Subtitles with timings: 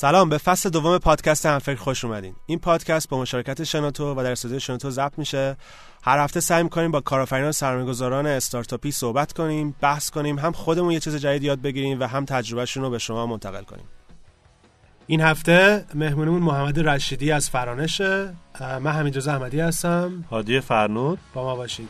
[0.00, 2.34] سلام به فصل دوم پادکست همفکر خوش اومدین.
[2.46, 5.56] این پادکست با مشارکت شنوتو و در استودیو شنوتو ضبط میشه.
[6.02, 10.92] هر هفته سعی می‌کنیم با کارآفرینان و سرمایه‌گذاران استارتاپی صحبت کنیم بحث کنیم هم خودمون
[10.92, 13.84] یه چیز جدید یاد بگیریم و هم تجربهشون رو به شما منتقل کنیم.
[15.06, 18.34] این هفته مهمونمون محمد رشیدی از فرانشه.
[18.60, 20.24] من امین احمدی هستم.
[20.30, 21.18] هادی فرنود.
[21.34, 21.88] با ما باشید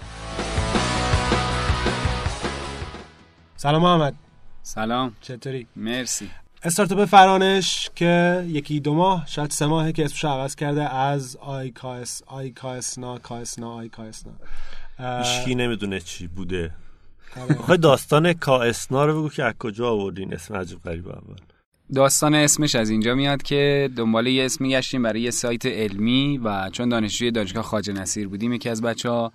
[3.57, 4.15] سلام محمد.
[4.63, 5.17] سلام.
[5.21, 6.31] چطوری؟ مرسی.
[6.63, 11.71] استارتاپ فرانش که یکی دو ماه شاید سه ماهه که اسمش عوض کرده از آی
[11.71, 14.33] کاس آی کاسنا کاسنا آی کاسنا
[14.99, 16.71] هیچکی نمی‌دونه چی بوده.
[17.69, 17.77] آره.
[17.77, 21.37] داستان کاسنا رو بگو که از کجا آوردین؟ اسم عجیب غریب اول.
[21.95, 26.71] داستان اسمش از اینجا میاد که دنبال یه اسمی گشتیم برای یه سایت علمی و
[26.71, 29.33] چون دانشجوی دانشگاه خواجه نصیر بودیم یکی از بچه ها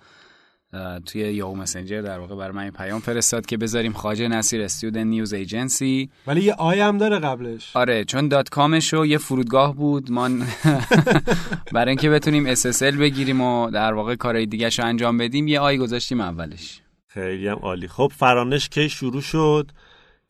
[1.06, 5.32] توی Yahoo Messenger در واقع برای من پیام فرستاد که بذاریم خواجه نصیر Student News
[5.32, 6.10] Agency.
[6.26, 7.76] ولی یه I هم داره قبلش.
[7.76, 10.28] آره چون dot com ش رو یه فرودگاه بود ما
[11.74, 15.78] برای اینکه بتونیم SSL بگیریم و در واقع کارهای دیگه رو انجام بدیم یه I
[15.78, 16.80] گذاشتیم اولش.
[17.06, 17.88] خیلی هم عالی.
[17.88, 19.70] خب فرانش کی شروع شد؟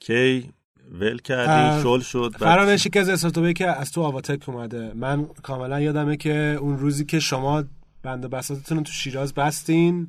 [0.00, 0.50] کی
[0.92, 4.92] ول کردی؟ شل شد؟ فرانشی که از استارتاپی که از تو آواتک اومده.
[4.94, 7.64] من کاملا یادمه که اون روزی که شما
[8.02, 10.08] بند بساتتون تو شیراز بستین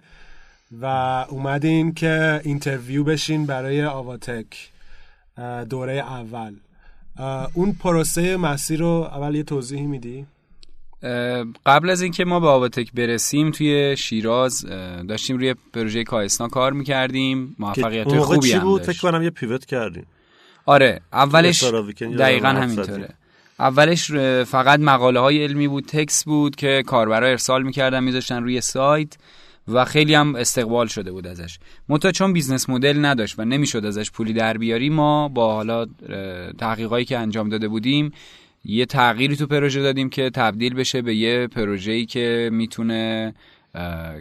[0.71, 0.85] و
[1.29, 4.45] اومدین که interview بشین برای آواتک
[5.69, 6.55] دوره اول.
[7.53, 10.25] اون پروسه مسیر رو اول یه توضیحی میدی؟
[11.65, 14.65] قبل از اینکه ما به آواتک برسیم توی شیراز
[15.07, 17.55] داشتیم روی پروژه کایسنا کار می‌کردیم.
[17.59, 20.05] موفقیت خوبی هم بود؟ فکر کنم یه pivot کردیم.
[20.65, 21.63] آره اولش
[22.19, 23.09] دقیقا همینطوره.
[23.59, 24.11] اولش
[24.45, 29.17] فقط مقاله های علمی بود تکس بود که کاربرا ارسال می‌کردن میذاشتن روی سایت.
[29.67, 31.59] و خیلی هم استقبال شده بود ازش.
[31.89, 35.85] منتها چون business model نداشت و نمی‌شد ازش پولی در بیاری ما با حالا
[36.57, 38.11] تحقیقاتی که انجام داده بودیم
[38.65, 43.33] یه تغییری تو پروژه دادیم که تبدیل بشه به یه پروژه‌ای که می‌تونه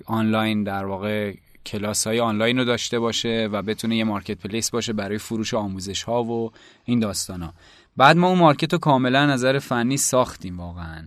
[0.06, 1.34] آنلاین در واقع
[1.66, 6.24] کلاس های آنلاین رو داشته باشه و بتونه یه marketplace باشه برای فروش آموزش ها
[6.24, 6.52] و
[6.84, 7.52] این داستان ها
[7.96, 11.04] بعد ما اون market رو کاملا نظر فنی ساختیم واقعا.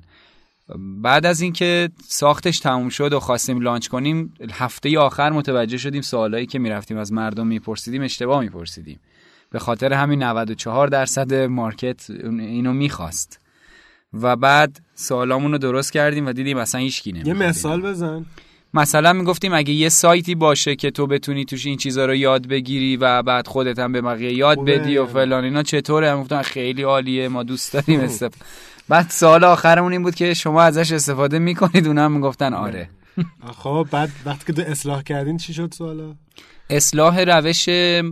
[0.77, 6.45] بعد از اینکه ساختش تموم شد و خواستیم launch کنیم هفته آخر متوجه شدیم سوالایی
[6.45, 8.99] که می‌رفتیم از مردم میپرسیدیم اشتباه میپرسیدیم.
[9.51, 13.39] به خاطر همین 94 درصد market اینو می‌خواست.
[14.13, 18.25] و بعد سوالامون رو درست کردیم و دیدیم اصلا هیچ کی یه مثال بزن.
[18.73, 22.97] مثلا می‌گفتیم اگه یه سایتی باشه که تو بتونی توش این چیزا رو یاد بگیری
[22.97, 26.83] و بعد خودت هم به بقیه یاد بدی و فلان اینا چطوره؟ هم گفتن خیلی
[26.83, 27.99] عالیه ما دوست داریم.
[28.05, 28.33] استف
[28.89, 32.89] بعد سال آخرمون این بود که شما ازش استفاده می‌کنید اونا هم می‌گفتن آره.
[33.57, 36.15] خب بعد وقتی که اصلاح کردین چی شد سوالا؟
[36.69, 37.69] اصلاح روش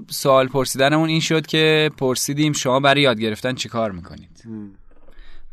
[0.10, 4.44] سوال پرسیدنمون این شد که پرسیدیم شما برای یاد گرفتن چی کار می‌کنید.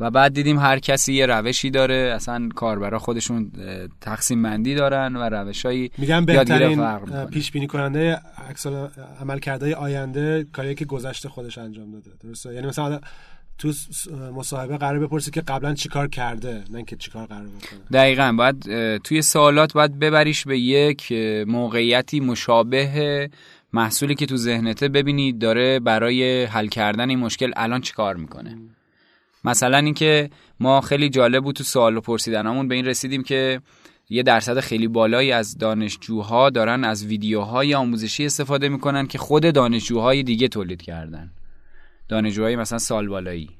[0.00, 3.52] و بعد دیدیم هر کسی یه روشی داره اصلا کاربرا خودشون
[4.00, 6.86] تقسیم بندی دارن و روشایی میگم بهترین
[7.30, 8.20] پیش بینی کننده
[9.20, 13.00] عمل کرده آینده کاری که گذشته خودش انجام داده درسته؟ یعنی مثلا
[13.58, 13.72] تو
[14.34, 17.80] مصاحبه قرار بپرسی که قبلا چیکار کرده نه اینکه چیکار قرار بکنه.
[17.92, 18.34] دقیقا.
[18.38, 18.66] باید
[18.96, 21.12] توی سوالات باید ببریش به یک
[21.46, 23.30] موقعیتی مشابه
[23.72, 28.58] محصولی که تو ذهنته ببینی داره برای حل کردن این مشکل الان چیکار می‌کنه.
[29.44, 33.60] مثلا اینکه ما خیلی جالب بود تو سوال و پرسیدنامون به این رسیدیم که
[34.10, 40.22] یه درصد خیلی بالایی از دانشجوها دارن از ویدیوهای آموزشی استفاده می‌کنن که خود دانشجوهای
[40.22, 41.30] دیگه تولید کردن.
[42.14, 43.50] دانشجوهای مثلا سال بالایی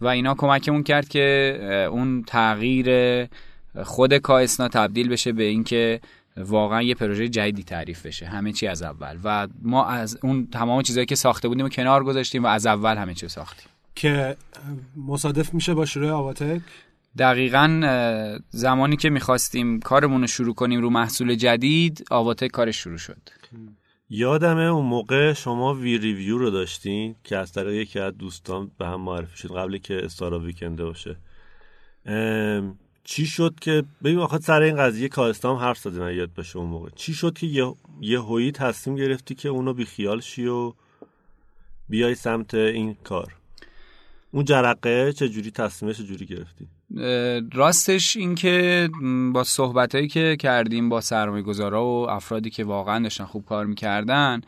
[0.00, 2.88] و اینا کمکمون کرد که اون تغییر
[3.84, 6.00] خود کایسنا تبدیل بشه به اینکه
[6.36, 8.26] واقعا یه پروژه جدیدی تعریف بشه.
[8.26, 9.18] همه چی از اول.
[9.24, 12.96] و ما از اون تمام چیزهایی که ساخته بودیم و کنار گذاشتیم و از اول
[12.96, 13.68] همه چی ساختیم.
[13.94, 14.36] که
[15.06, 16.60] مصادف میشه با شروع آواتک؟
[17.18, 17.68] دقیقا
[18.50, 23.18] زمانی که می‌خواستیم کارمون رو شروع کنیم رو محصول جدید آواتک کارش شروع شد.
[24.10, 28.86] یادمه اون موقع شما وی ریویو رو داشتین که از طریق یکی از دوستان به
[28.86, 31.16] هم معرفی شد قبل که استارا ویکنده باشه.
[33.04, 36.68] چی شد که ببین آخه سر این قضیه کارستام حرف زدیم من یاد باشه اون
[36.68, 36.90] موقع.
[36.94, 40.72] چی شد که یه, یه هویی تصمیم گرفتی که اونو بیخیال شی و
[41.88, 43.34] بیای سمت این کار؟
[44.30, 46.68] اون جرقه چجوری تصمیمش چجوری گرفتی؟
[47.52, 48.88] راستش این که
[49.32, 54.40] با صحبت که کردیم با سرمایه گذارا و افرادی که واقعا داشتن خوب کار می‌کردن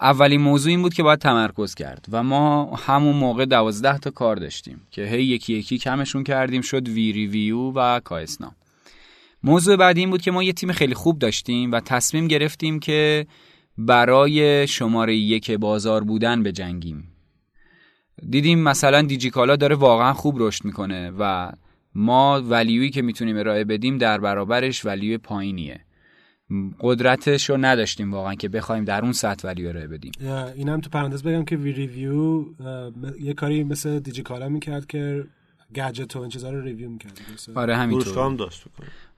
[0.00, 4.36] اولین موضوع این بود که باید تمرکز کرد و ما همون موقع دوازده تا کار
[4.36, 8.52] داشتیم که هی یکی یکی کمشون کردیم شد وی ریویو و کایسنا
[9.42, 13.26] موضوع بعدی این بود که ما یه تیم خیلی خوب داشتیم و تصمیم گرفتیم که
[13.78, 17.13] برای شماره یک بازار بودن به جنگیم
[18.30, 21.52] دیدیم مثلا دیجیکالا داره واقعا خوب رشد می‌کنه و
[21.94, 25.80] ما ولیویی که می‌تونیم ارائه بدیم در برابرش ولیو پایینیه.
[26.80, 30.12] قدرتش رو نداشتیم واقعا که بخوایم در اون سطح ولی ارائه بدیم.
[30.56, 32.44] اینم تو پرانتز بگم که وی ریویو
[33.20, 35.24] یه کاری مثل دیجیکالا می‌کرد که
[35.76, 37.20] گجت و این چیزا رو ریویو می‌کرد
[37.54, 38.24] آره همینطور.
[38.24, 38.64] هم داشت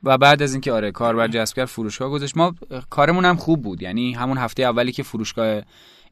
[0.02, 2.36] و بعد از اینکه آره کاربر جذب کرد فروشگاه گذاشت.
[2.36, 2.54] ما
[2.90, 3.82] کارمون هم خوب بود.
[3.82, 5.62] یعنی همون هفته اولی که فروشگاه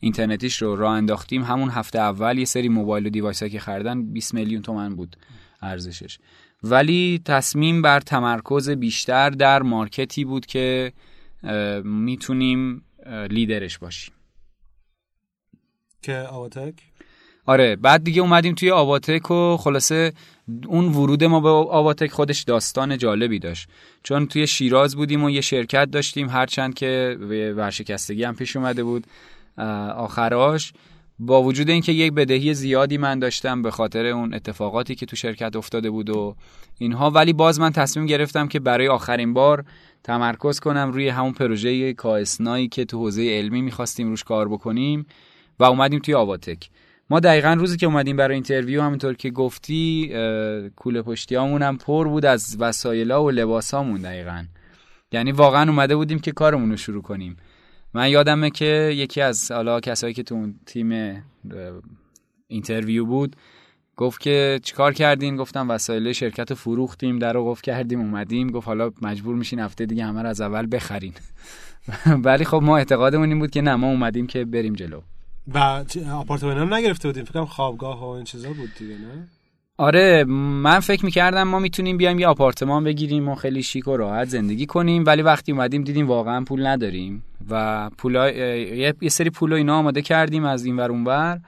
[0.04, 1.42] اینترنتیش رو راه انداختیم.
[1.42, 5.16] همون هفته اول یه سری موبایل و دیوایس که خریدن 20 میلیون تومن بود
[5.62, 6.18] ارزشش.
[6.62, 10.92] ولی تصمیم بر تمرکز بیشتر در مارکتی بود که
[11.84, 12.84] می‌تونیم
[13.30, 14.14] لیدرش باشیم.
[16.02, 16.74] که آواتک؟
[17.46, 20.12] آره بعد دیگه اومدیم توی آواتک و خلاصه
[20.66, 23.68] اون ورود ما به آواتک خودش داستان جالبی داشت.
[24.02, 27.16] چون توی شیراز بودیم و یه شرکت داشتیم هرچند که
[27.56, 29.06] ورشکستگی هم پیش اومده بود.
[29.96, 30.72] آخراش
[31.18, 35.56] با وجود اینکه یک بدهی زیادی من داشتم به خاطر اون اتفاقاتی که تو شرکت
[35.56, 36.36] افتاده بود و
[36.78, 39.64] اینها ولی باز من تصمیم گرفتم که برای آخرین بار
[40.04, 45.06] تمرکز کنم روی همون پروژه کاسنایی که تو حوزه علمی می‌خواستیم روش کار بکنیم
[45.58, 46.70] و اومدیم توی آواتک.
[47.10, 50.08] ما دقیقا روزی که اومدیم برای interview همینطور که گفتی
[50.76, 54.44] کوله پشتی هم پر بود از وسایلا و لباسامون دقیقا.
[55.12, 57.36] یعنی واقعا اومده بودیم که کارمون رو شروع کنیم.
[57.94, 61.22] من یادمه که یکی از حالا کسایی که تو اون تیم
[62.48, 63.36] interview بود
[63.96, 68.50] گفت که چیکار کردین؟ گفتم وسایل شرکت رو فروختیم در رو قفل کردیم اومدیم.
[68.50, 71.12] گفت حالا مجبور میشین هفته دیگه همه از اول بخرین.
[72.24, 75.00] ولی خب ما اعتقادمون این بود که نه ما اومدیم که بریم جلو.
[75.54, 77.24] و آپارتمان هم نگرفته بودیم.
[77.24, 79.28] فکرم خوابگاه و این چیزا بود دیگه نه؟
[79.78, 84.28] آره من فکر می‌کردم ما می‌تونیم بیایم یه آپارتمان بگیریم و خیلی شیک و راحت
[84.28, 89.56] زندگی کنیم ولی وقتی اومدیم دیدیم واقعا پول نداریم و پولا یه سری پول و
[89.56, 91.40] اینا آماده کردیم از این ور اونور.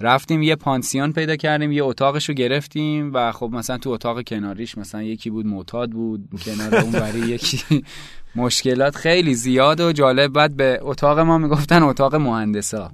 [0.00, 4.78] رفتیم یه پانسیون پیدا کردیم یه اتاقش رو گرفتیم و خب مثلا تو اتاق کناریش
[4.78, 7.84] مثلا یکی بود معتاد بود کنار اون بری یکی
[8.36, 10.32] مشکلات خیلی زیاد و جالب.
[10.32, 12.90] بعد به اتاق ما می‌گفتن اتاق مهندسا.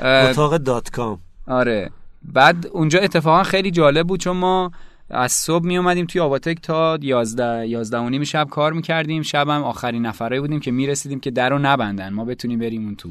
[0.30, 1.18] اتاق دات کام.
[1.46, 1.90] آره.
[2.32, 4.72] بعد اونجا اتفاقا خیلی جالب بود چون ما
[5.10, 9.22] از صبح می اومدیم توی آواتک تا 11 11 و نیم شب کار می‌کردیم.
[9.22, 12.08] شب هم آخرین نفره بودیم که می‌رسیدیم که در نبندن.
[12.08, 13.10] ما بتونیم بریم اون تو.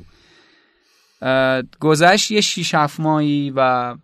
[1.80, 3.96] گذشت یه شیش هفت ماهی و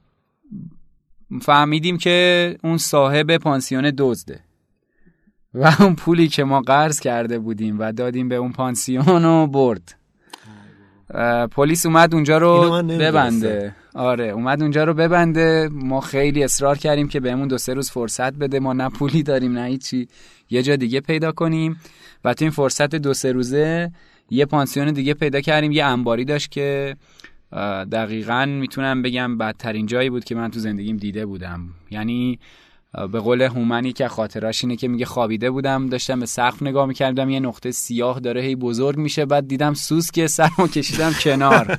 [1.41, 4.39] فهمیدیم که اون صاحب پانسیون دزده
[5.53, 9.95] و اون پولی که ما قرض کرده بودیم و دادیم به اون پانسیون رو برد.
[11.51, 13.75] پلیس اومد اونجا رو ببنده.
[13.93, 15.69] آره اومد اونجا رو ببنده.
[15.71, 18.59] ما خیلی اصرار کردیم که بهمون دو سه روز فرصت بده.
[18.59, 20.07] ما نه پولی داریم نه هیچی.
[20.49, 21.79] یه جا دیگه پیدا کنیم.
[22.25, 23.91] و تو این فرصت دو سه روزه
[24.29, 25.71] یه پانسیون دیگه پیدا کردیم.
[25.71, 26.95] یه انباری داشت که
[27.91, 31.61] دقیقا می‌تونم بگم بدترین جایی بود که من تو زندگیم دیده بودم.
[31.91, 32.39] یعنی
[33.11, 37.29] به قول هومنی که خاطراش اینه که میگه خوابیده بودم داشتم به سقف نگاه می‌کردم
[37.29, 41.77] یه نقطه سیاه داره هی بزرگ میشه بعد دیدم سوس که سرمو کشیدم کنار.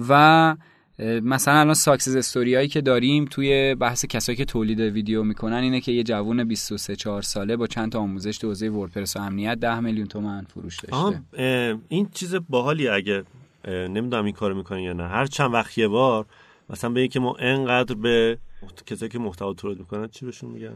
[0.09, 0.55] و
[0.99, 5.81] مثلا الان success story یایی که داریم توی بحث کسایی که تولید ویدیو می‌کنن اینه
[5.81, 9.55] که یه جوون 23 4 ساله با چند تا آموزش تو حوزه WordPress و امنیت
[9.55, 11.79] 10 میلیون تومن فروش داشته.
[11.87, 13.23] این چیز باحالی اگه
[13.67, 15.07] نمی‌دونم این کارو می‌کنی یا نه.
[15.07, 16.25] هر چند وقت یه بار
[16.69, 18.37] مثلا به اینکه ما انقدر به
[18.85, 20.73] کسایی که محتوا تولید می‌کنن چی بهشون میگن؟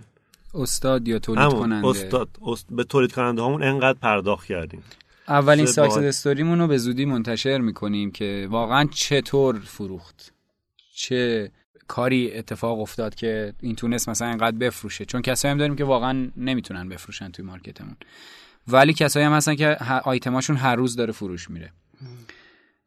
[0.54, 1.88] استاد یا تولید کننده.
[1.88, 2.30] استاد
[2.70, 4.84] به تولید کننده همون انقدر پرداخت کردیم.
[5.28, 10.34] اولین success story مون رو به زودی منتشر می‌کنیم که واقعا چطور فروخت؟
[10.96, 11.52] چه
[11.88, 16.32] کاری اتفاق افتاد که این تونست مثلا اینقدر بفروشه؟ چون کسایی هم داریم که واقعا
[16.38, 17.96] نمی‌تونن بفروشن توی market مون.
[18.68, 21.72] ولی کسایی هم هستن که آیتماشون هر روز داره فروش میره.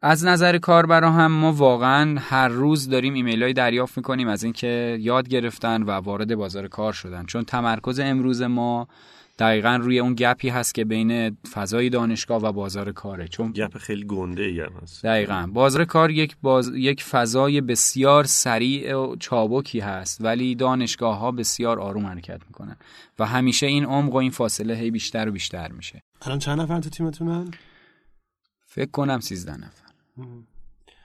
[0.01, 4.97] از نظر کاربرا هم ما واقعا هر روز داریم ایمیل های دریافت می‌کنیم از اینکه
[5.01, 7.25] یاد گرفتن و وارد بازار کار شدن.
[7.25, 8.87] چون تمرکز امروز ما
[9.39, 13.27] دقیقا روی اون گپی هست که بین فضای دانشگاه و بازار کاره.
[13.27, 15.05] چون گپ خیلی گنده ای هست.
[15.05, 15.49] دقیقا.
[15.53, 16.71] بازار کار یک, باز...
[16.75, 22.75] یک فضای بسیار سریع و چابکی هست ولی دانشگاه ها بسیار آروم حرکت می‌کنن
[23.19, 26.01] و همیشه این عمق و این فاصله هی بیشتر و بیشتر میشه.
[26.21, 27.51] الان چند نفر تو تیمتونن؟
[28.65, 29.89] فکر کنم سیزده نفر.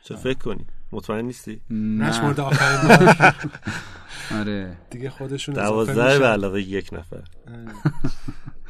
[0.05, 2.21] چه فکر کنی؟ مطمئن نیستی؟ نه.
[2.21, 3.33] مورد آخرین
[4.41, 4.77] آره.
[4.91, 7.23] دیگه خودشون دوازده به علاوه یک نفر.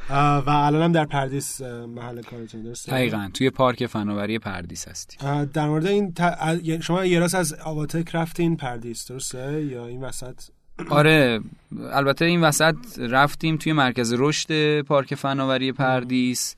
[0.09, 5.17] و الان هم در پردیس محل کارتون درسته دقیقا توی پارک فناوری پردیس هستی.
[5.53, 6.13] در مورد این
[6.63, 10.41] یعنی شما یه راست از آواتک رفتین پردیس درسته؟ یا این وسط؟
[10.89, 11.39] آره
[11.91, 16.55] البته این وسط رفتیم توی مرکز رشد پارک فناوری پردیس.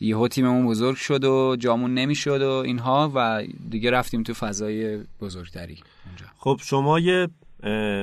[0.00, 5.78] یهو تیممون بزرگ شد و جامون نمی‌شد و اینها و دیگه رفتیم تو فضای بزرگتری
[6.06, 6.26] اونجا.
[6.38, 7.28] خب شما یه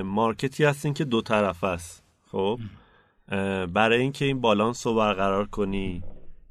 [0.03, 2.03] مارکتی هستین که دو طرف است.
[2.31, 2.59] خب
[3.73, 6.03] برای اینکه این بالانس رو برقرار کنی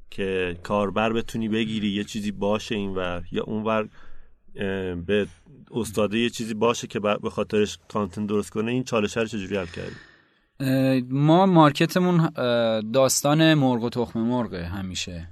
[0.09, 3.87] که کاربر بتونی بگیری یه چیزی باشه این ور یا اون ور
[4.95, 5.27] به
[5.71, 9.65] استاده یه چیزی باشه که به خاطرش content درست کنه این چالش رو چجوری حل
[9.65, 9.95] کردی؟
[11.09, 12.29] ما market مون
[12.93, 15.27] داستان مرغ و تخم مرغه همیشه.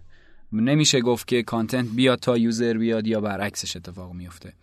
[0.61, 4.53] نمیشه گفت که content بیاد تا user بیاد یا برعکسش اتفاق میفته.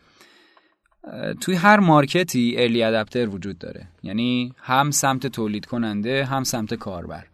[1.41, 3.89] توی هر market ی early adopter وجود داره.
[4.03, 7.27] یعنی هم سمت تولید کننده هم سمت کاربر.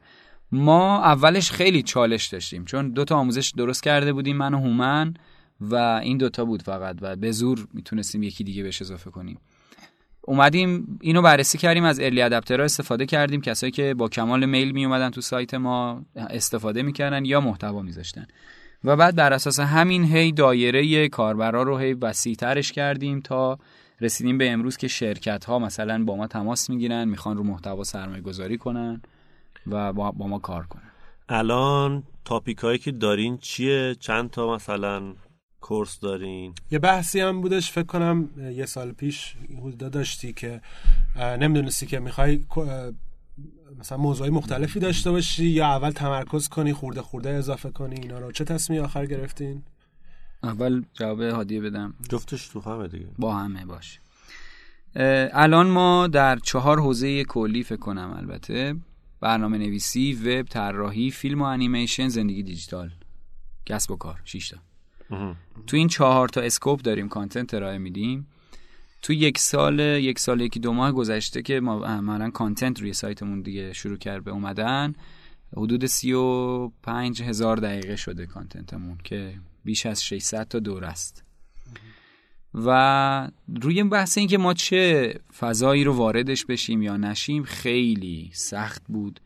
[0.52, 5.14] ما اولش خیلی چالش داشتیم چون دوتا آموزش درست کرده بودیم من و هومن
[5.60, 9.38] و این دوتا بود فقط و به زور می‌تونستیم یکی دیگه بهش اضافه کنیم.
[10.26, 13.40] اومدیم اینو بررسی کردیم از ارلی ادپترها استفاده کردیم.
[13.40, 18.26] کسایی که با کمال میل می اومدن تو سایت ما استفاده می‌کردن یا محتوا میذاشتن
[18.85, 23.59] و بعد بر اساس همین هی دایره کاربرا رو هی وسیعترش کردیم تا
[24.00, 28.23] رسیدیم به امروز که شرکت ها مثلا با ما تماس می‌گیرن می‌خوان رو محتوا سرمایه
[28.23, 29.02] گذاری کنن
[29.66, 30.90] و با, ما کار کنن.
[31.28, 35.02] الان تاپیک هایی که دارین چیه؟ چند تا مثلا
[35.68, 40.61] کورس دارین؟ یه بحثی هم بودش فکر کنم یه سال پیش حدودا داشتی که
[41.16, 42.44] نمی‌دونستی که می‌خوای
[43.78, 48.32] مثلا موضوعی مختلفی داشته باشی یا اول تمرکز کنی خورده خورده اضافه کنی اینا رو
[48.32, 49.62] چه تصمیم آخر گرفتین؟
[50.42, 51.94] اول جواب هادیه بدم.
[52.08, 53.06] جفتش تو همه دیگه.
[53.18, 54.00] با همه باش.
[55.32, 58.76] الان ما در چهار حوزه کلی فکر کنم البته
[59.20, 62.90] برنامه نویسی وب طراحی فیلم و انیمیشن زندگی دیجیتال.
[63.66, 64.20] کسب و کار.
[64.25, 64.56] 6 تا.
[65.66, 68.26] تو این چهار تا scope داریم content ارائه میدیم.
[69.02, 73.42] تو یک سال یک سال یکی دو ماه گذشته که ما عملا content روی سایتمون
[73.42, 74.94] دیگه شروع کرد به اومدن.
[75.56, 79.34] حدود سی و پنج هزار دقیقه شده content مون که
[79.64, 81.25] بیش از 600 تا دوره است.
[82.54, 83.30] و
[83.62, 89.20] روی بحث این که ما چه فضایی رو واردش بشیم یا نشیم خیلی سخت بود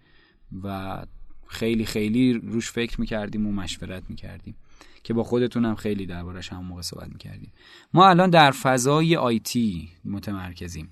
[0.62, 1.02] و
[1.46, 4.54] خیلی خیلی روش فکر می‌کردیم و مشورت می‌کردیم.
[5.02, 7.52] که با خودتون هم خیلی دربارش هم موقع صحبت می‌کردیم.
[7.94, 10.90] ما الان در فضای آیتی متمرکزیم.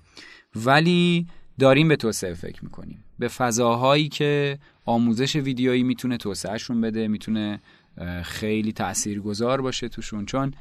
[0.55, 1.27] ولی
[1.59, 3.03] داریم به توسعه فکر می‌کنیم.
[3.19, 7.61] به فضاهایی که آموزش ویدیویی می‌تونه توسعهشون بده می‌تونه
[8.23, 10.25] خیلی تاثیرگذار باشه توشون.
[10.25, 10.53] چون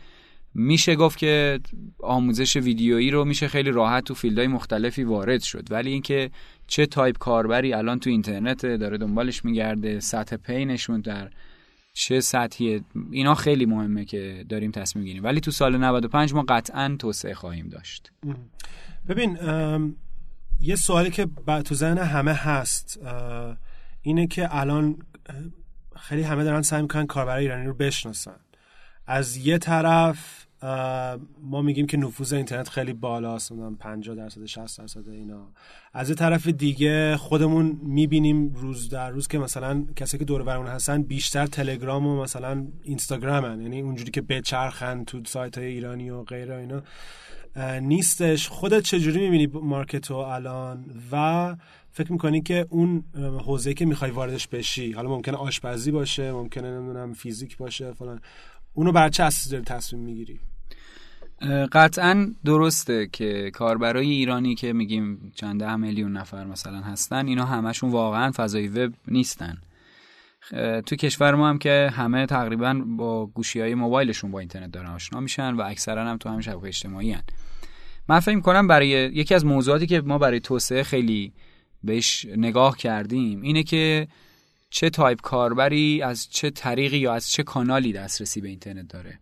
[0.55, 1.61] میشه گفت که
[1.99, 5.67] آموزش ویدیویی رو میشه خیلی راحت تو فیلدهای مختلفی وارد شد.
[5.71, 6.31] ولی اینکه
[6.67, 11.31] چه تایپ کاربری الان تو اینترنت داره دنبالش میگرده سطح بینششون در
[11.99, 15.25] چه سطحیه اینا خیلی مهمه که داریم تصمیم گیریم.
[15.25, 18.13] ولی تو سال 95 ما قطعا توسعه خواهیم داشت.
[19.09, 19.39] ببین
[20.61, 21.29] یه سوالی که
[21.65, 23.01] تو ذهن همه هست
[24.03, 24.99] اینه که الان
[25.97, 28.41] خیلی همه دارن سعی می‌کنن کاربر ایرانی رو بشناسن.
[29.07, 30.47] از یه طرف
[31.43, 35.49] ما میگیم که نفوذ اینترنت خیلی بالاست 50 درصد 60 درصد اینا.
[35.93, 40.67] از یه طرف دیگه خودمون می‌بینیم روز در روز که مثلا کسی که دور برمون
[40.67, 43.61] هستن بیشتر تلگرام و مثلا اینستاگرامن.
[43.63, 46.83] یعنی اونجوری که بچرخن تو سایت های ایرانی و غیره اینا.
[47.81, 48.49] نیستش.
[48.49, 51.57] خودت چجوری می‌بینی مارکت رو الان؟ و
[51.91, 53.05] فکر می‌کنی که اون
[53.45, 58.21] حوزه که می‌خوای واردش بشی حالا ممکنه آشپزی باشه ممکنه نمی‌دونم فیزیک باشه فلان.
[58.79, 60.41] اونو بر چه اساسی داری تصمیم می‌گیری
[61.73, 67.91] قطعا درسته که کاربرای ایرانی که میگیم چند ده میلیون نفر مثلا هستن اینا همشون
[67.91, 69.59] واقعا فضای وب نیستن
[70.87, 75.21] تو کشور ما هم که همه تقریبا با گوشی های موبایلشون با اینترنت دارن آشنا
[75.21, 77.23] میشن و اکثرا هم تو همین شبکه اجتماعی هن.
[78.09, 81.33] من فکر کنم برای یکی از موضوعاتی که ما برای توسعه خیلی
[81.85, 84.09] بهش نگاه کردیم اینه که
[84.71, 89.21] چه تایپ کاربری از چه طریقی یا از چه کانالی دسترسی به اینترنت داره.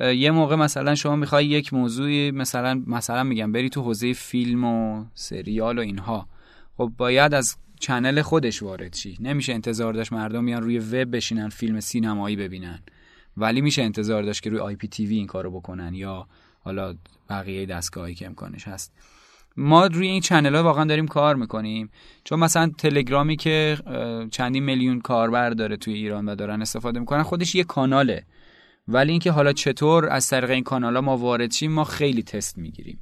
[0.00, 5.04] یه موقع مثلا شما می‌خوای یک موضوعی مثلا مثلا میگم بری تو حوزه فیلم و
[5.14, 6.28] سریال و اینها.
[6.76, 9.18] خب باید از channel خودش وارد شی.
[9.20, 12.82] نمیشه انتظار داشت مردم میان روی وب بشینن فیلم سینمایی ببینن.
[13.36, 16.28] ولی میشه انتظار داشت که روی IPTV این کارو بکنن یا
[16.60, 16.94] حالا
[17.30, 18.92] بقیه دستگاهی که امکانش هست.
[19.56, 21.90] ما روی این channel ها واقعا داریم کار می‌کنیم.
[22.24, 23.78] چون مثلا تلگرامی که
[24.30, 28.24] چندین میلیون کاربر داره توی ایران و دارن استفاده می‌کنن خودش یه کاناله.
[28.88, 32.58] ولی اینکه حالا چطور از طریق این کانال ها ما وارد شیم ما خیلی تست
[32.58, 32.98] می‌گیریم.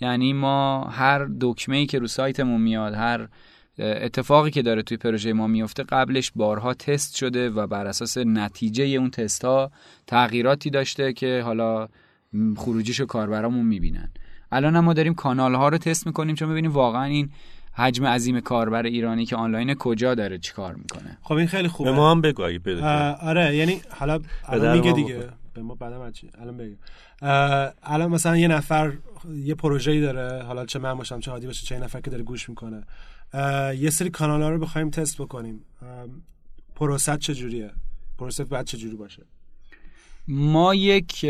[0.00, 3.28] یعنی ما هر دکمه ای که رو سایتمون میاد هر
[3.78, 8.84] اتفاقی که داره توی پروژه ما میفته قبلش بارها تست شده و بر اساس نتیجه
[8.84, 9.70] اون تست ها
[10.06, 11.88] تغییراتی داشته که حالا
[12.56, 14.10] خروجیشو کاربرامون می‌بینن.
[14.52, 17.30] الان هم ما داریم کانال ها رو تست می‌کنیم چون ببینیم واقعا این
[17.72, 21.18] حجم عظیم کاربر ایرانی که آنلاین کجا داره چیکار می‌کنه.
[21.22, 21.90] خب این خیلی خوبه.
[21.90, 25.28] به ما هم بگو اگه آره یعنی حالا الان میگه دیگه.
[25.54, 26.74] به ما بعدم الان بگو.
[27.82, 28.92] الان مثلا یه نفر
[29.34, 32.48] یه پروژه‌ای داره حالا چه من باشم چه هادی باشه چه نفر که داره گوش
[32.48, 32.82] می‌کنه.
[33.78, 35.60] یه سری کانال ها رو بخوایم تست بکنیم.
[36.74, 37.70] پروسه چجوریه؟
[38.18, 39.22] پروسه باید چجوری باشه؟
[40.28, 41.24] ما یک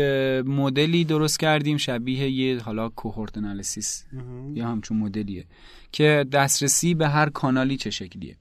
[0.45, 4.05] مدلی درست کردیم شبیه یه حالا کوهورت انالیسیس
[4.53, 5.45] یا همچون مدلیه
[5.91, 8.37] که دسترسی به هر کانالی چه شکلیه.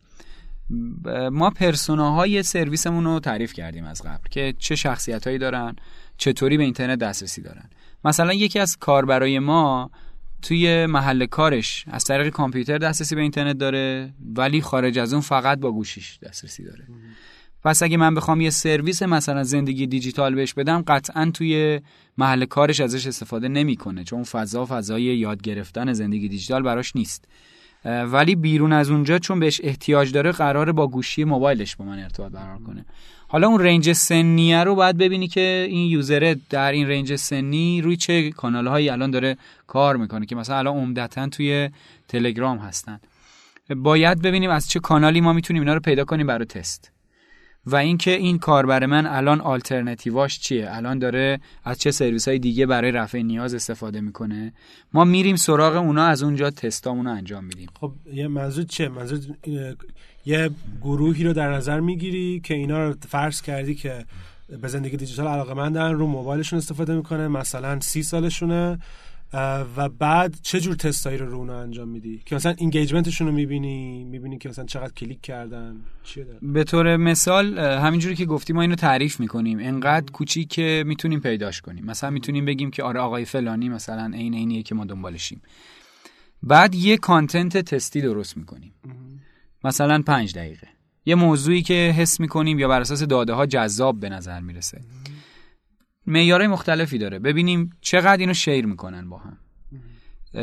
[1.33, 5.77] ما پرسوناهای سرویسمون رو تعریف کردیم از قبل که چه شخصیت هایی دارن
[6.17, 7.71] چطوری به اینترنت دسترسی دارن.
[8.05, 9.91] مثلا یکی از کاربرای ما
[10.43, 15.59] توی محل کارش از طریق کامپیوتر دسترسی به اینترنت داره ولی خارج از اون فقط
[15.59, 16.87] با گوشیش دسترسی داره.
[17.65, 21.81] پس اگه من بخوام یه سرویس مثلا زندگی دیجیتال بهش بدم قطعا توی
[22.19, 27.25] محل کارش ازش استفاده نمی‌کنه چون فضا فضای یاد گرفتن زندگی دیجیتال براش نیست.
[27.85, 32.33] ولی بیرون از اونجا چون بهش احتیاج داره قراره با گوشی موبایلش با من ارتباط
[32.33, 32.85] برقرار کنه.
[33.29, 37.97] حالا اون رنج سنیه رو باید ببینی که این یوزره در این رنج سنی روی
[37.97, 41.71] چه کانال هایی الان داره کار می‌کنه که مثلا الان عمدتا توی
[42.09, 43.01] تلگرام هستن.
[43.77, 46.93] باید ببینیم از چه کانالی ما می‌تونیم اینا رو پیدا کنیم برای تست.
[47.67, 52.67] و اینکه این کاربر من الان آلترنتیواش چیه؟ الان داره از چه سرویس های دیگه
[52.67, 54.53] برای رفع نیاز استفاده می‌کنه.
[54.93, 57.69] ما میریم سراغ اونا از اونجا تستامون رو انجام میدیم.
[57.81, 59.21] خب یه منظور چه منظور
[60.27, 60.51] یه
[60.83, 64.05] گروهی رو در نظر می‌گیری که اینا رو فرض کردی که
[64.63, 68.79] به زندگی دیجیتال علاقه رو موبایلشون استفاده می‌کنه مثلا سی سالشونه.
[69.77, 74.39] و بعد چه جور تستایی رو رو انجام میدی؟ که مثلا اینگیجمنتشون رو می‌بینی؟ می‌بینی
[74.39, 79.21] که مثلا چقدر کلیک کردن؟ چیه به طور مثال همینجوری که گفتی ما اینو تعریف
[79.21, 79.59] می‌کنیم.
[79.61, 81.85] انقدر کوچیک که می‌تونیم پیداش کنیم.
[81.85, 85.43] مثلا می‌تونیم بگیم که آره آقای فلانی مثلا عین عینیه که ما دنبالشیم.
[86.43, 88.73] بعد یه content تستی درست می‌کنیم.
[89.65, 90.69] مثلا پنج دقیقه.
[91.05, 94.81] یه موضوعی که حس می‌کنیم یا بر اساس داده ها جذاب به نظر می‌رسه.
[96.07, 97.19] معیارهای مختلفی داره.
[97.19, 99.37] ببینیم چقدر اینو share می‌کنن با هم.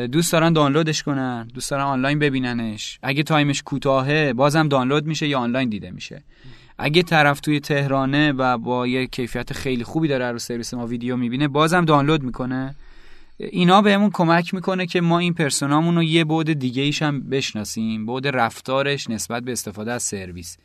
[0.08, 3.00] دوست دارن دانلودش کنن دوست دارن آنلاین ببیننش.
[3.04, 6.24] اگه time ش کوتاهه بازم دانلود میشه یا آنلاین دیده میشه.
[6.78, 11.16] اگه طرف توی تهرانه و با یه کیفیت خیلی خوبی داره رو سرویس ما ویدیو
[11.16, 12.76] می‌بینه بازم دانلود می‌کنه.
[13.38, 18.06] اینا بهمون کمک می‌کنه که ما این پرسونامون رو یه بعد دیگه ایش هم بشناسیم.
[18.06, 20.58] بعد رفتارش نسبت به استفاده از سرویس.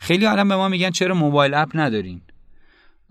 [0.00, 2.20] خیلی الان به ما میگن چرا موبایل اپ ندارین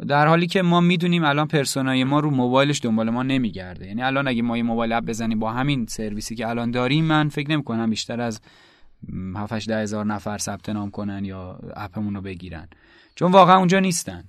[0.07, 3.87] در حالی که ما می‌دونیم الان پرسونای ما رو موبایلش دنبال ما نمیگرده.
[3.87, 7.29] یعنی الان اگه ما یه موبایل اپ بزنیم با همین سرویسی که الان داریم من
[7.29, 8.41] فکر نمی کنم بیشتر از
[9.35, 12.67] 7 ده هزار نفر ثبت نام کنن یا اپمون رو بگیرن.
[13.15, 14.23] چون واقعا اونجا نیستن.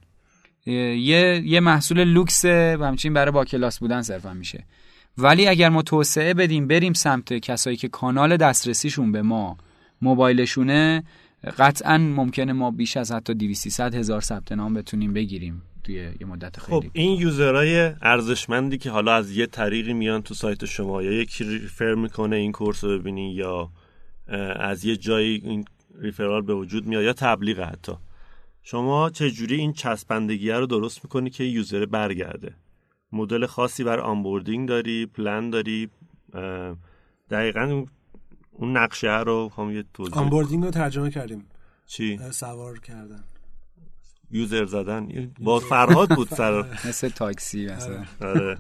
[0.66, 4.64] یه یه محصول لوکس و همچنین برای با کلاس بودن صرفا میشه.
[5.18, 9.57] ولی اگر ما توسعه بدیم بریم سمت کسایی که کانال دسترسیشون به ما
[10.02, 11.05] موبایلشونه
[11.50, 16.61] قطعا ممکنه ما بیش از حتی 200 هزار ثبت نام بتونیم بگیریم توی یه مدت
[16.61, 21.12] خیلی خب این یوزرهای ارزشمندی که حالا از یه طریقی میان تو سایت شما یا
[21.12, 23.70] یکی ریفر می‌کنه این کورس رو ببینی یا
[24.56, 25.64] از یه جایی این
[26.01, 27.92] referral به وجود میاد یا تبلیغ حتی.
[28.62, 32.54] شما چجوری این چسبندگی رو درست می‌کنی که user برگرده؟
[33.12, 35.88] مدل خاصی برا onboarding داری پلان داری
[37.30, 37.85] دقیقا
[38.59, 41.47] اون نقشه رو هم یه توضیح onboarding رو ترجمه کردیم.
[41.87, 43.25] چی؟ سوار کردن.
[44.31, 46.64] user زدن؟ با فرهاد بود سر.
[46.88, 48.05] مثل تاکسی مثلا.
[48.21, 48.59] آره.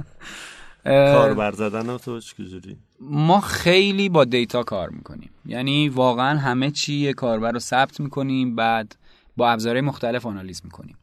[1.14, 5.30] کاربر زدن تو چجوری؟ ما خیلی با دیتا کار می‌کنیم.
[5.46, 8.96] یعنی واقعا همه چی یه کاربر رو ثبت می‌کنیم بعد
[9.36, 10.96] با ابزارهای مختلف آنالیز می‌کنیم.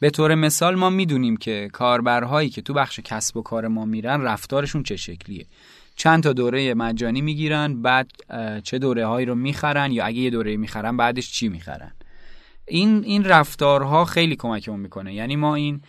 [0.00, 4.20] به طور مثال ما می‌دونیم که کاربرهایی که تو بخش کسب و کار ما میرن
[4.20, 5.46] رفتارشون چه شکلیه.
[6.02, 8.10] چند تا دوره مجانی می‌گیرن بعد
[8.64, 11.92] چه دوره هایی رو می‌خرن یا اگه یه دوره می‌خرن بعدش چی می‌خرن.
[12.68, 15.14] این این رفتارها خیلی کمکمون می‌کنه.
[15.14, 15.80] یعنی ما این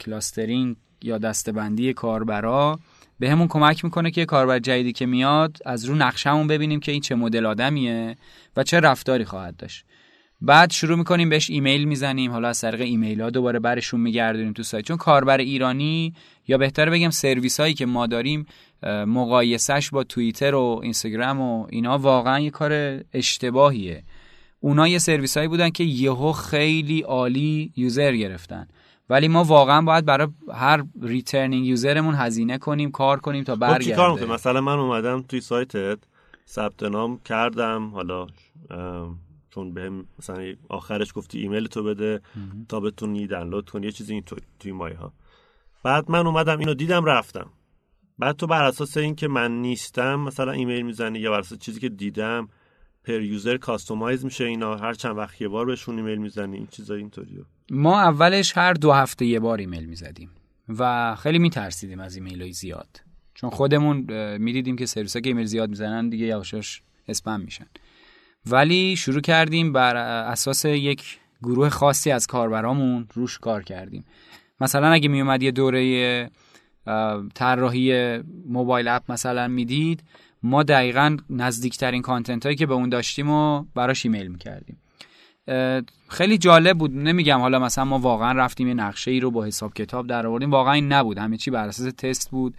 [0.00, 2.78] clustering یا دستبندی کاربرا
[3.18, 7.00] به همون کمک می‌کنه که کاربر جدیدی که میاد از رو نقشهمون ببینیم که این
[7.00, 8.16] چه مدل آدمیه
[8.56, 9.84] و چه رفتاری خواهد داشت.
[10.40, 12.30] بعد شروع می‌کنیم بهش ایمیل می‌زنیم.
[12.30, 14.84] حالا از طریق ایمیل ها دوباره برشون میگردونیم تو سایت.
[14.84, 16.14] چون کاربر ایرانی
[16.48, 18.46] یا بهتر بگم سرویس هایی که ما داریم
[18.86, 24.04] مقایسش با توییتر و اینستاگرام و اینا واقعا یه کار اشتباهیه.
[24.60, 28.68] اونا یه سرویس هایی بودن که یهو خیلی عالی user گرفتن.
[29.10, 33.60] ولی ما واقعا باید برای هر returning user مون هزینه کنیم کار کنیم تا خب
[33.60, 33.96] برگرده.
[33.96, 35.98] کار مثلا من اومدم توی سایتت
[36.48, 38.26] ثبت نام کردم حالا
[39.50, 42.20] چون بهم مثلا آخرش گفتی ایمیل تو بده
[42.68, 44.36] تا بتونی دانلود کنی یه چیزی این تو...
[44.60, 45.12] توی مایه ها
[45.82, 47.50] بعد من اومدم اینو دیدم رفتم.
[48.22, 51.88] بعد تو بر اساس اینکه من نیستم مثلا ایمیل می‌زنی یا بر اساس چیزی که
[51.88, 52.48] دیدم
[53.04, 56.94] per user customize میشه اینا هر چند وقت یه بار بهشون ایمیل می‌زنی این چیزا
[56.94, 57.44] اینطوریه.
[57.70, 60.30] ما اولش هر دو هفته یه بار ایمیل می‌زدیم
[60.68, 63.02] و خیلی میترسیدیم از ایمیل های زیاد.
[63.34, 63.96] چون خودمون
[64.38, 67.66] می‌دیدیم که سرویس که ایمیل زیاد می‌زنن دیگه یواشاش اسپم میشن.
[68.46, 74.04] ولی شروع کردیم بر اساس یک گروه خاصی از کاربرامون روش کار کردیم.
[74.60, 76.30] مثلا اگه میومد یه دوره
[77.34, 78.18] طراحی
[78.48, 80.04] mobile app مثلا می‌دید
[80.42, 84.78] ما دقیقا نزدیکترین content هایی که به اون داشتیم و براش ایمیل می‌کردیم.
[86.08, 89.74] خیلی جالب بود نمیگم حالا مثلا ما واقعا رفتیم یه نقشه ای رو با حساب
[89.74, 91.18] کتاب در آوردیم واقعا این نبود.
[91.18, 92.54] همه چی بر اساس تست بود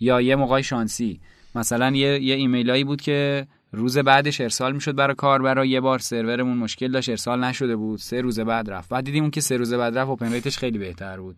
[0.00, 1.20] یا یه موقع شانسی.
[1.54, 6.56] مثلا یه, یه ایمیلایی بود که روز بعدش ارسال می‌شد برای کاربرا یه بار سرورمون
[6.56, 8.88] مشکل داشت ارسال نشده بود سه روز بعد رفت.
[8.88, 11.36] بعد دیدیم اون که سه روز بعد رفت open rate ش خیلی بهتر بود.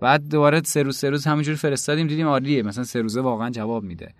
[0.00, 2.62] بعد دوباره سه روز سه روز همینجوری فرستادیم دیدیم عالیه.
[2.62, 4.14] مثلا سه روزه واقعا جواب میده.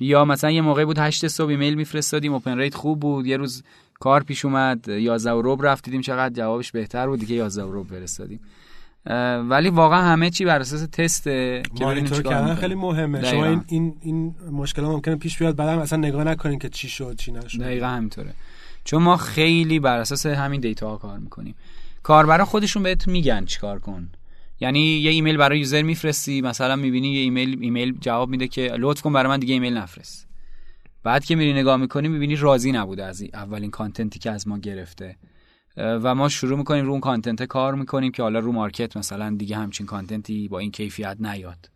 [0.00, 3.26] یا مثلا یه موقعی بود 8 صبح ایمیل میفرستادیم open rate خوب بود.
[3.26, 3.62] یه روز
[4.00, 7.80] کار پیش اومد 11 و ربع رفت دیدیم چقدر جوابش بهتر بود دیگه 11 و
[7.80, 8.40] ربع فرستادیم.
[9.50, 13.30] ولی واقعا همه چی بر اساس تسته که مانیتور کردن خیلی مهمه.
[13.30, 17.16] شما این این این مشکل ممکنه پیش بیاد بعدم اصلا نگاه نکنین که چی شد
[17.16, 17.60] چی نشد.
[17.60, 18.34] دقیقا همینطوره.
[18.84, 21.54] چون ما خیلی بر اساس همین data ها کار می‌کنیم.
[22.02, 24.08] کاربرا خودشون بهت میگن چیکار کن.
[24.60, 29.02] یعنی یه ایمیل برای user میفرستی مثلا می‌بینی یه ایمیل ایمیل جواب میده که لطف
[29.02, 30.28] کن برای من دیگه ایمیل نفرست.
[31.02, 34.58] بعد که میری نگاه می‌کنی می‌بینی راضی نبوده از اولین content ی که از ما
[34.58, 35.16] گرفته.
[35.76, 39.56] و ما شروع می‌کنیم رو اون content کار می‌کنیم که حالا رو market مثلا دیگه
[39.56, 41.70] همچین content ی با این کیفیت نیاد.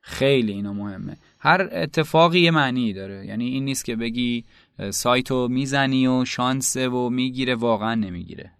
[0.00, 1.16] خیلی اینا مهمه.
[1.38, 3.26] هر اتفاقی یه معنی داره.
[3.26, 4.44] یعنی این نیست که بگی
[4.90, 8.50] سایتو می‌زنی و شانسه و می‌گیره واقعا نمی‌گیره.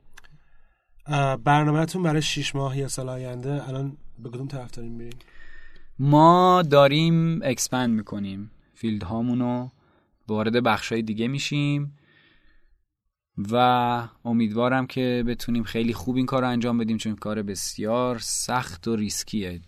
[1.45, 5.19] برنامهتون برای شیش ماه یا سال آینده الان به کدوم طرف داریم میریم؟
[5.99, 9.69] ما داریم expand می‌کنیم field هامونو
[10.29, 11.99] وارد بخشای دیگه میشیم
[13.53, 13.57] و
[14.25, 18.97] امیدوارم که بتونیم خیلی خوب این کار رو انجام بدیم چون کار بسیار سخت و
[18.97, 19.61] ریسکیه.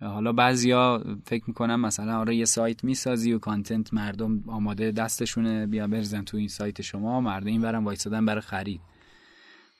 [0.00, 5.86] حالا بعضیا فکر می‌کنم مثلا آره یه سایت می‌سازی و content مردم آماده دستشونه بیا
[5.86, 8.80] بریزن تو این سایت شما مردم این برم وایسادن برای خرید.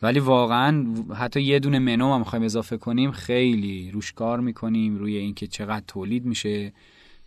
[0.02, 5.16] ولی واقعا حتی یه دونه منو هم می‌خوایم اضافه کنیم خیلی روش کار می‌کنیم روی
[5.16, 6.72] اینکه چقدر تولید میشه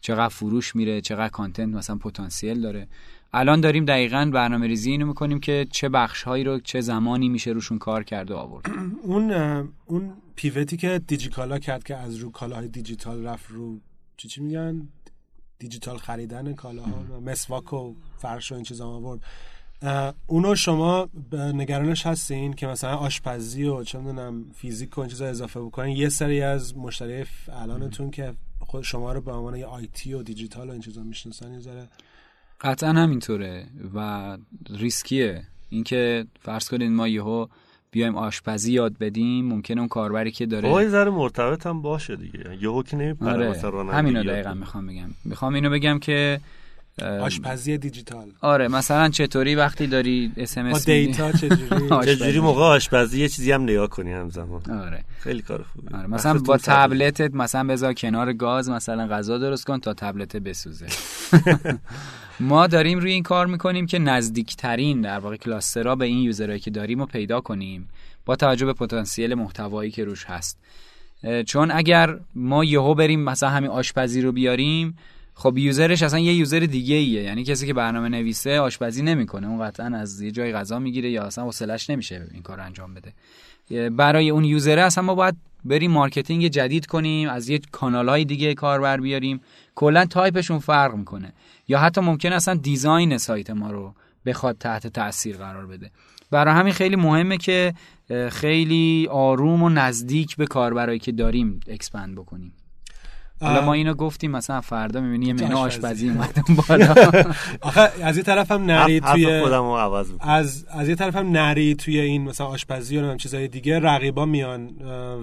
[0.01, 2.87] چقدر فروش میره چقدر کانتنت مثلا پتانسیل داره.
[3.33, 7.51] الان داریم دقیقا برنامه ریزی اینو می‌کنیم که چه بخش هایی رو چه زمانی میشه
[7.51, 8.65] روشون کار کرد و آورد.
[9.03, 9.31] اون
[9.85, 13.79] اون پیوتی که دیجیکالا کرد که از رو کالاهای دیجیتال رفت رو
[14.17, 14.87] چی چی میگن؟
[15.59, 17.19] دیجیتال خریدن کالاها.
[17.25, 19.19] مسواک و فرش و این چیزا آورد.
[20.27, 25.59] اونو شما نگرانش هستین که مثلا آشپزی و چه می‌دونم فیزیک و این چیزا اضافه
[25.59, 25.97] بکنین.
[25.97, 27.25] یه سری از مشتری
[27.61, 31.53] الانتون که خود شما رو به عنوان یه آیتی و دیجیتال و این چیزا می‌شناسن
[31.53, 31.87] یه ذره
[32.61, 34.37] قطعا همینطوره و
[34.69, 35.43] ریسکیه.
[35.69, 37.47] اینکه فرض کنید ما یهو
[37.91, 42.57] بیایم آشپزی یاد بدیم ممکنه اون کاربری که داره با ذره مرتبط هم باشه دیگه.
[42.61, 43.93] یهو که نمیپره آره.
[43.93, 45.09] همینو دقیقا می‌خوام بگم.
[45.25, 46.39] می‌خوام اینو بگم که
[47.03, 48.31] آشپزی دیجیتال.
[48.41, 53.51] آره مثلا چطوری وقتی داری اس ام اس data چجوری؟ چجوری موقع آشپزی یه چیزی
[53.51, 55.03] هم نگاه کنی همزمان؟ آره.
[55.19, 59.79] خیلی کار خوبه آره مثلا با تبلتت مثلا بذار کنار گاز مثلا غذا درست کن
[59.79, 60.87] تا تبلت بسوزه.
[62.39, 66.41] ما داریم روی این کار می‌کنیم که نزدیکترین در واقع cluster ها به این user
[66.41, 67.89] هایی که داریم رو پیدا کنیم
[68.25, 70.57] با توجه به پتانسیل محتوایی که روش هست.
[71.45, 74.97] چون اگر ما یهو بریم مثلا همین آشپزی رو بیاریم
[75.37, 79.47] خب user ش اصلا یه user دیگه ایه یعنی کسی که برنامه نویسه آشپزی نمی‌کنه.
[79.47, 83.13] اون قطعا از یه جای غذا می‌گیره یا اصلا حوصلش نمیشه این کار انجام بده.
[83.89, 88.25] برای اون user ه اصلا ما باید بریم marketing جدید کنیم از یه کانال های
[88.25, 89.41] دیگه کاربر بیاریم.
[89.75, 91.33] کلا تایپشون فرق می‌کنه.
[91.67, 93.93] یا حتی ممکنه اصلا design سایت ما رو
[94.25, 95.91] بخواد تحت تاثیر قرار بده.
[96.31, 97.73] برای همین خیلی مهمه که
[98.29, 102.53] خیلی آروم و نزدیک به کاربرایی که داریم expand بکنیم.
[103.41, 106.93] حالا ما اینو گفتیم مثلا فردا می‌بینی یه منو آشپزی اومده بالا.
[107.61, 111.75] آخه از یه طرف هم نری توی خودمو عوض از از یه طرف هم نری
[111.75, 114.69] توی این مثلا آشپزی و چیزای دیگه رقیبا میان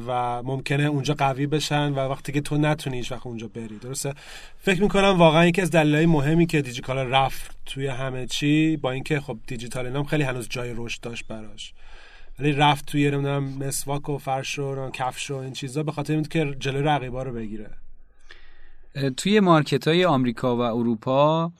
[0.07, 4.15] و ممکنه اونجا قوی بشن و وقتی که تو نتونیش وقت اونجا بری درسته؟
[4.59, 9.21] فکر می‌کنم واقعا یکی از دلایل مهمی که دیجیکال رفت توی همه چی با اینکه
[9.21, 11.73] خب دیجیتال اینام خیلی هنوز جای رشد داشت براش.
[12.39, 16.45] ولی رفت توی نمی‌دونم مسواک و فرش و کفش و این چیزا به خاطر اینکه
[16.45, 17.71] که جلوی رقیبا رو بگیره.
[19.17, 21.53] توی مارکت های آمریکا و اروپا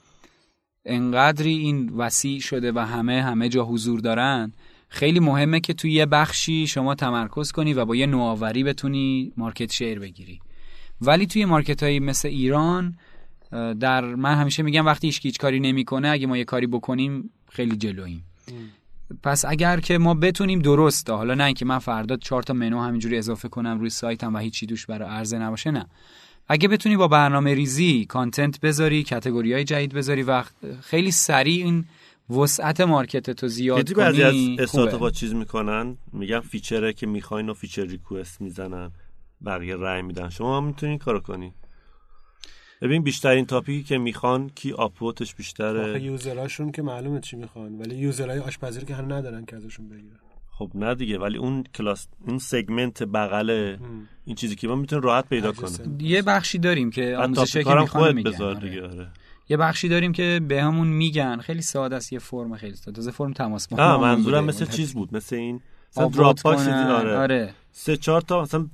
[0.85, 4.53] انقدری این وسیع شده و همه همه جا حضور دارن.
[4.89, 9.71] خیلی مهمه که توی یه بخشی شما تمرکز کنی و با یه نوآوری بتونی مارکت
[9.71, 10.39] شیر بگیری.
[11.01, 12.97] ولی توی مارکت های مثل ایران
[13.79, 18.25] در من همیشه میگم وقتی هیچ کاری نمی‌کنه اگه ما یه کاری بکنیم خیلی جلوییم.
[19.23, 23.17] پس اگر که ما بتونیم درست حالا نه اینکه من فردا چهار تا منو همینجوری
[23.17, 25.85] اضافه کنم روی سایتم و هیچی دوش برای عرضه نباشه نه.
[26.47, 30.43] اگه بتونی با برنامه ریزی content بذاری category های جدید بذاری و
[30.81, 31.85] خیلی سریع این
[32.29, 37.49] وسعت market تو زیاد کنی بعضی از استارتاپ چیز می‌کنن میگن feature ه که می‌خواین
[37.49, 38.91] و feature request می‌زنن
[39.45, 40.29] بقیه رای میدن.
[40.29, 41.53] شما هم می‌تونین کارو کنی.
[42.81, 47.35] ببین بیشترین topic ی که می‌خوان کی upvote ش بیشتره؟ user اشون که معلومه چی
[47.35, 50.19] می‌خوان ولی user های آشپزی که هنوز ندارن که ازشون بگیرن.
[50.67, 53.77] خب نه دیگه ولی اون کلاس اون segment بغل
[54.25, 58.15] این چیزی که ما می‌تونه راحت پیدا کنه یه بخشی داریم که آموزشی که می‌خوان
[58.15, 58.41] میگن.
[58.43, 58.59] آره.
[58.59, 59.07] دیگه آره.
[59.49, 61.37] یه بخشی داریم که به همون میگن.
[61.37, 63.11] خیلی ساده است یه فرم خیلی ساده.
[63.11, 67.17] فرم تماس نه منظورم مثل چیز بود مثل این مثلا دراپ باکس آره.
[67.17, 67.53] آره.
[67.71, 68.67] سه چهار تا مثلا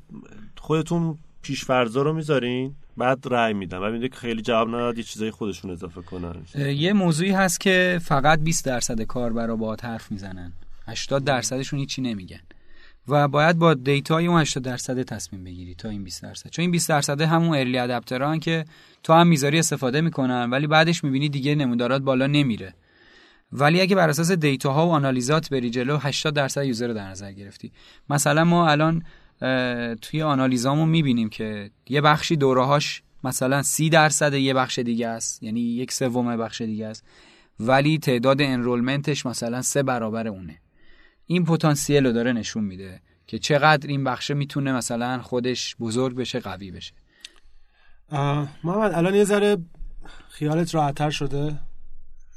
[0.58, 3.78] خودتون پیش فرضا رو می‌ذارین بعد رأی میدن.
[3.78, 6.36] و میده که خیلی جواب نداد یه چیزای خودشون اضافه کنن.
[6.56, 10.52] یه موضوعی هست که فقط 20 درصد کاربرا با حرف می‌زنن.
[10.90, 12.40] 80 درصدشون هیچی نمیگن.
[13.08, 16.50] و باید با data ی اون 80 درصد تصمیم بگیری تا این 20 درصد.
[16.50, 18.66] چون این 20 درصد همون early adopter ان که
[19.04, 22.74] تو هم می‌ذاری استفاده می‌کنن ولی بعدش می‌بینی دیگه نمودارات بالا نمیره.
[23.52, 27.10] ولی اگه بر اساس data و analyze ات بری جلو 80 درصد user رو در
[27.10, 27.72] نظر گرفتی.
[28.10, 29.04] مثلا ما الان
[30.02, 35.44] توی analyze امون می‌بینیم که یه بخشی دورهاش مثلا 30 درصد یه بخش دیگه است
[35.44, 37.04] یعنی یک سوم بخش دیگه است.
[37.60, 40.58] ولی تعداد انرولمنتش مثلا سه برابر اونه.
[41.32, 46.40] این پتانسیل رو داره نشون میده که چقدر این بخشه می‌تونه مثلا خودش بزرگ بشه
[46.40, 46.94] قوی بشه.
[48.64, 49.58] محمد الان یه ذره
[50.30, 51.60] خیالت راحتتر شده؟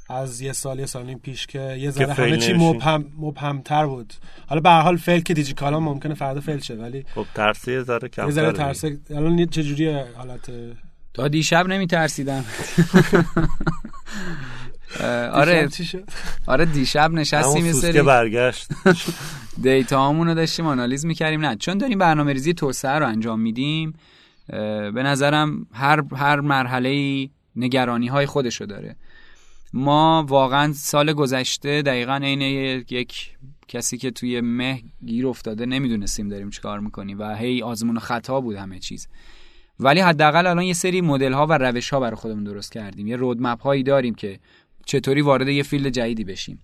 [0.09, 4.13] از یه سال یه سال پیش که یه ذره همه چی مبهم مبهمتر بود.
[4.47, 7.83] حالا به هر حال فیل که دیجیکالا ممکنه فردا فیل شه ولی خب ترسه یه
[7.83, 10.51] ذره کم یه ذره ترسه الان چه جوریه حالت؟
[11.13, 12.45] تا دیشب نمی ترسیدم
[15.33, 15.69] آره
[16.47, 18.67] آره دیشب نشستیم یه سری برگشت.
[19.63, 21.45] دیتا رو داشتیم آنالیز می‌کردیم.
[21.45, 23.93] نه چون داریم برنامه ریزی توسعه رو انجام میدیم
[24.93, 28.95] به نظرم هر هر مرحله نگرانی های خودشو داره.
[29.73, 33.29] ما واقعا سال گذشته دقیقا عین یک
[33.67, 38.55] کسی که توی مه گیر افتاده نمی‌دونستیم داریم چیکار می‌کنیم و هی آزمون خطا بود
[38.55, 39.07] همه چیز.
[39.79, 43.07] ولی حداقل الان یه سری مدل ها و روش ها برای خودمون درست کردیم.
[43.07, 44.39] یه رودمپ هایی داریم که
[44.85, 46.59] چطوری وارد یه فیلد جدیدی بشیم.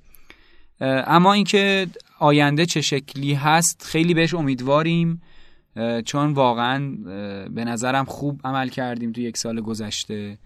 [0.82, 1.88] اما اینکه
[2.20, 5.22] آینده چه شکلی هست خیلی بهش امیدواریم
[6.06, 6.90] چون واقعا
[7.50, 10.38] به نظرم خوب عمل کردیم تو یک سال گذشته.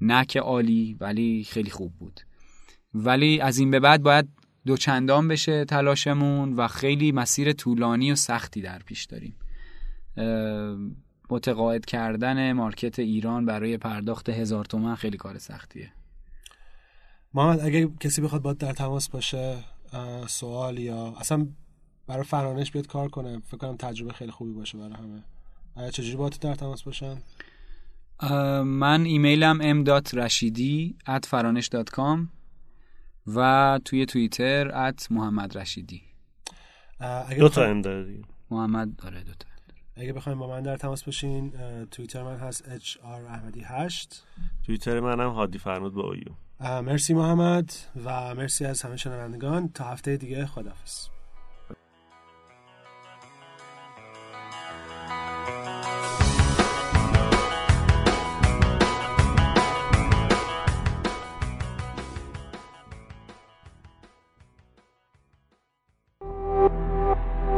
[0.00, 2.20] نه که عالی ولی خیلی خوب بود.
[2.94, 4.28] ولی از این به بعد باید
[4.66, 9.36] دوچندان بشه تلاشمون و خیلی مسیر طولانی و سختی در پیش داریم.
[11.30, 15.92] متقاعد کردن مارکت ایران برای پرداخت هزار تومن خیلی کار سختیه.
[17.34, 19.58] محمد اگه کسی بخواد باید در تماس باشه
[20.26, 21.48] سوال یا اصلا
[22.06, 25.22] برای فرانش بیاد کار کنه فکر کنم تجربه خیلی خوبی باشه برای همه.
[25.90, 27.22] چجوری باید در تماس باشن؟
[28.62, 32.18] من ایمیلم m.rashidi at فرانش.com
[33.26, 36.02] و توی توییتر ات محمد رشیدی
[37.38, 39.48] دو تا ام داره محمد داره دو تا
[39.96, 41.52] اگه بخوایم با من در تماس باشین
[41.90, 42.64] توییتر من هست
[43.02, 44.24] آر احمدی 8
[44.66, 47.72] توییتر منم هادی فرمود با اویو مرسی محمد
[48.04, 49.68] و مرسی از همه شنوندگان.
[49.68, 51.06] تا هفته دیگه خدافظ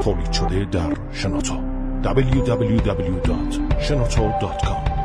[0.01, 1.55] تولید شده در شنوتو.
[2.03, 5.00] www.shenoto.com